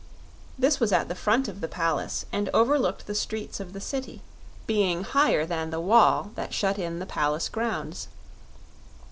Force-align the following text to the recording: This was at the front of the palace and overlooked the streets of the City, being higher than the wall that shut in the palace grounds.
This 0.57 0.79
was 0.79 0.91
at 0.91 1.09
the 1.09 1.13
front 1.13 1.47
of 1.47 1.61
the 1.61 1.67
palace 1.67 2.25
and 2.31 2.49
overlooked 2.55 3.05
the 3.05 3.13
streets 3.13 3.59
of 3.59 3.71
the 3.71 3.79
City, 3.79 4.23
being 4.65 5.03
higher 5.03 5.45
than 5.45 5.69
the 5.69 5.79
wall 5.79 6.31
that 6.33 6.55
shut 6.55 6.79
in 6.79 6.97
the 6.97 7.05
palace 7.05 7.47
grounds. 7.47 8.07